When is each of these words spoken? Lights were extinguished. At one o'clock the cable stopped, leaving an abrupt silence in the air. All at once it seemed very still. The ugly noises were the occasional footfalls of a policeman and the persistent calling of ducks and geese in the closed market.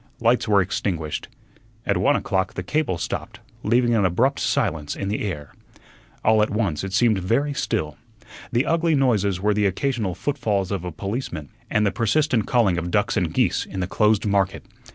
Lights 0.19 0.47
were 0.47 0.63
extinguished. 0.63 1.27
At 1.85 1.95
one 1.95 2.15
o'clock 2.15 2.55
the 2.55 2.63
cable 2.63 2.97
stopped, 2.97 3.39
leaving 3.61 3.93
an 3.93 4.03
abrupt 4.03 4.39
silence 4.39 4.95
in 4.95 5.09
the 5.09 5.21
air. 5.23 5.53
All 6.23 6.41
at 6.41 6.49
once 6.49 6.83
it 6.83 6.91
seemed 6.91 7.19
very 7.19 7.53
still. 7.53 7.97
The 8.51 8.65
ugly 8.65 8.95
noises 8.95 9.39
were 9.39 9.53
the 9.53 9.67
occasional 9.67 10.15
footfalls 10.15 10.71
of 10.71 10.83
a 10.83 10.91
policeman 10.91 11.49
and 11.69 11.85
the 11.85 11.91
persistent 11.91 12.47
calling 12.47 12.79
of 12.79 12.89
ducks 12.89 13.15
and 13.15 13.31
geese 13.31 13.63
in 13.63 13.79
the 13.79 13.85
closed 13.85 14.25
market. 14.25 14.65